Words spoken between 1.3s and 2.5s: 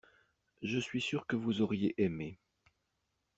vous auriez aimé.